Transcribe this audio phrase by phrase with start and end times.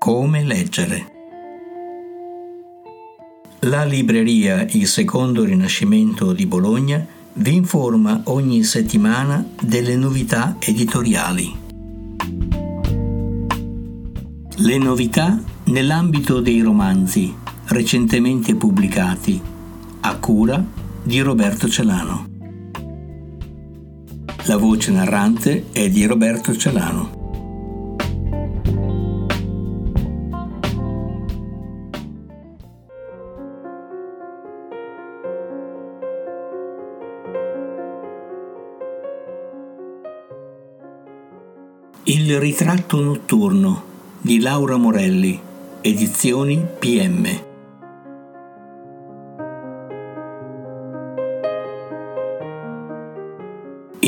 [0.00, 1.12] Come leggere.
[3.60, 11.54] La libreria Il Secondo Rinascimento di Bologna vi informa ogni settimana delle novità editoriali.
[14.56, 17.34] Le novità nell'ambito dei romanzi
[17.66, 19.38] recentemente pubblicati
[20.00, 20.64] a cura
[21.02, 22.29] di Roberto Celano.
[24.50, 27.18] La voce narrante è di Roberto Celano.
[42.02, 43.84] Il ritratto notturno
[44.20, 45.40] di Laura Morelli,
[45.80, 47.49] edizioni PM.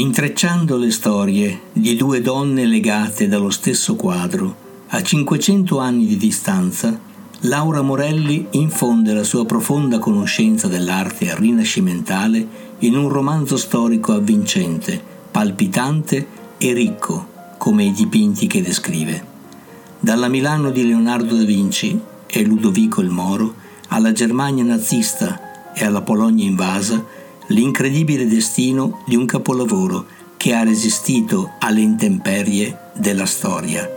[0.03, 4.57] Intrecciando le storie di due donne legate dallo stesso quadro
[4.89, 6.99] a 500 anni di distanza,
[7.43, 12.45] Laura Morelli infonde la sua profonda conoscenza dell'arte rinascimentale
[12.81, 16.27] in un romanzo storico avvincente, palpitante
[16.59, 19.25] e ricco come i dipinti che descrive.
[20.01, 23.55] Dalla Milano di Leonardo da Vinci e Ludovico il Moro
[23.87, 31.53] alla Germania nazista e alla Polonia invasa, l'incredibile destino di un capolavoro che ha resistito
[31.59, 33.89] alle intemperie della storia.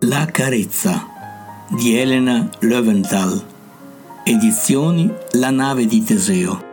[0.00, 1.06] La carezza
[1.68, 3.44] di Elena Löwenthal,
[4.24, 6.66] edizioni La nave di Teseo.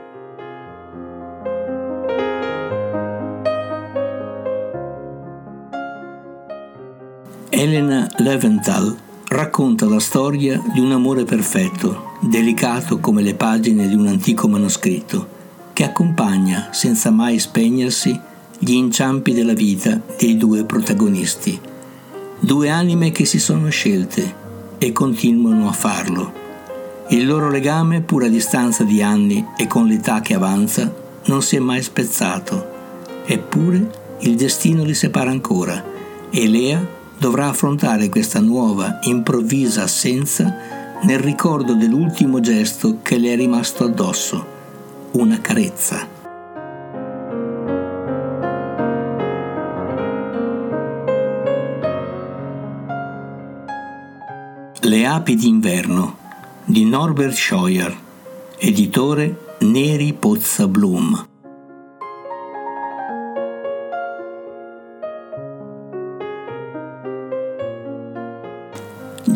[7.49, 8.95] Elena Leventhal
[9.35, 15.27] racconta la storia di un amore perfetto, delicato come le pagine di un antico manoscritto,
[15.73, 18.17] che accompagna, senza mai spegnersi,
[18.57, 21.59] gli inciampi della vita dei due protagonisti.
[22.39, 24.43] Due anime che si sono scelte
[24.77, 26.43] e continuano a farlo.
[27.09, 30.91] Il loro legame, pur a distanza di anni e con l'età che avanza,
[31.25, 32.73] non si è mai spezzato.
[33.25, 35.83] Eppure il destino li separa ancora
[36.29, 40.55] e Lea dovrà affrontare questa nuova, improvvisa assenza
[41.03, 44.45] nel ricordo dell'ultimo gesto che le è rimasto addosso,
[45.11, 46.07] una carezza.
[54.81, 56.17] Le api d'inverno
[56.63, 57.95] di Norbert Scheuer,
[58.57, 61.34] editore Neri Pozza Bloom.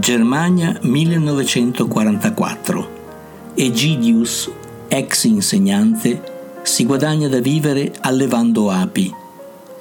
[0.09, 2.89] Germania 1944.
[3.53, 4.49] Egidius,
[4.87, 6.23] ex insegnante,
[6.63, 9.13] si guadagna da vivere allevando api.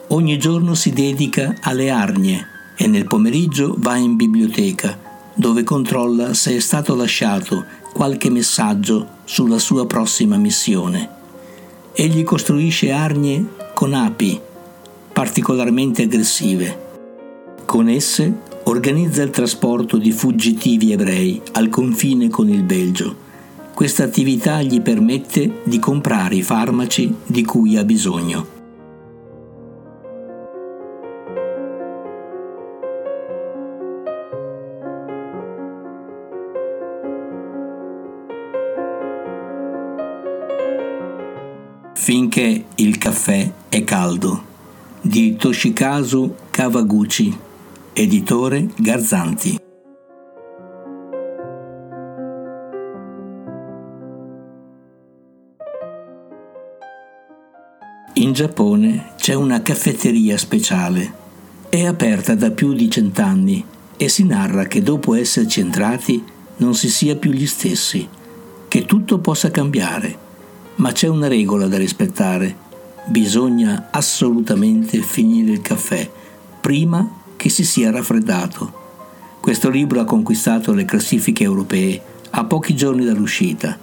[0.08, 2.46] Ogni giorno si dedica alle arnie
[2.76, 4.98] e nel pomeriggio va in biblioteca,
[5.32, 11.08] dove controlla se è stato lasciato qualche messaggio sulla sua prossima missione.
[11.94, 14.38] Egli costruisce arnie con api
[15.10, 16.84] particolarmente aggressive.
[17.64, 23.26] Con esse organizza il trasporto di fuggitivi ebrei al confine con il Belgio.
[23.72, 28.56] Questa attività gli permette di comprare i farmaci di cui ha bisogno.
[41.94, 44.44] Finché il caffè è caldo
[45.00, 47.46] di Toshikazu Kawaguchi
[48.00, 49.58] Editore Garzanti.
[58.14, 61.12] In Giappone c'è una caffetteria speciale.
[61.68, 63.64] È aperta da più di cent'anni
[63.96, 66.22] e si narra che dopo esserci entrati
[66.58, 68.08] non si sia più gli stessi,
[68.68, 70.16] che tutto possa cambiare,
[70.76, 72.56] ma c'è una regola da rispettare.
[73.06, 76.08] Bisogna assolutamente finire il caffè
[76.60, 78.86] prima che si sia raffreddato.
[79.40, 83.78] Questo libro ha conquistato le classifiche europee a pochi giorni dall'uscita,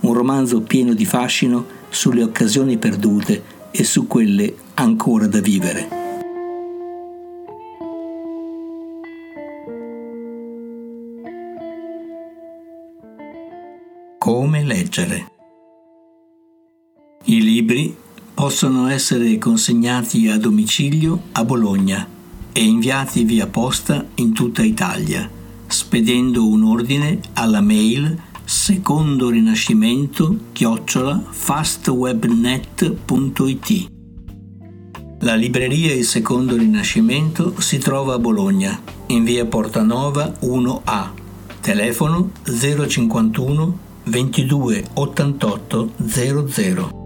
[0.00, 5.88] un romanzo pieno di fascino sulle occasioni perdute e su quelle ancora da vivere.
[14.18, 15.30] Come leggere.
[17.26, 17.96] I libri
[18.34, 22.14] possono essere consegnati a domicilio a Bologna
[22.56, 25.28] e inviati via posta in tutta Italia.
[25.66, 33.88] spedendo un ordine alla mail secondo rinascimento chiocciola fastwebnet.it.
[35.20, 41.08] La libreria Il Secondo Rinascimento si trova a Bologna, in via Portanova 1A,
[41.60, 47.05] telefono 051 22 88 00.